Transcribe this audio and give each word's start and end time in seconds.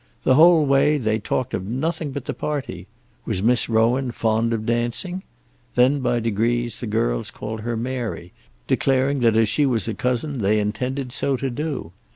The 0.23 0.33
whole 0.33 0.65
way 0.65 0.97
they 0.97 1.19
talked 1.19 1.53
of 1.53 1.63
nothing 1.67 2.09
but 2.11 2.25
the 2.25 2.33
party. 2.33 2.87
Was 3.23 3.43
Miss 3.43 3.69
Rowan 3.69 4.09
fond 4.09 4.51
of 4.51 4.65
dancing? 4.65 5.21
Then 5.75 5.99
by 5.99 6.19
degrees 6.19 6.77
the 6.77 6.87
girls 6.87 7.29
called 7.29 7.61
her 7.61 7.77
Mary, 7.77 8.33
declaring 8.65 9.19
that 9.19 9.37
as 9.37 9.47
she 9.47 9.67
was 9.67 9.87
a 9.87 9.93
cousin 9.93 10.39
they 10.39 10.57
intended 10.59 11.11
so 11.13 11.37
to 11.37 11.51
do. 11.51 11.91